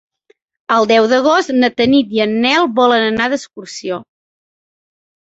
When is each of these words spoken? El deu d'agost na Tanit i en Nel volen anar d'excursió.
El 0.75 0.89
deu 0.91 1.09
d'agost 1.11 1.53
na 1.59 1.71
Tanit 1.83 2.17
i 2.17 2.23
en 2.27 2.35
Nel 2.49 2.69
volen 2.83 3.09
anar 3.13 3.31
d'excursió. 3.37 4.05